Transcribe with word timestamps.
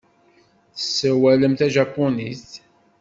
Tessawalem 0.75 1.53
tajapunit. 1.59 2.49